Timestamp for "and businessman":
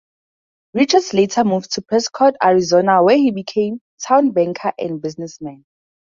4.79-5.63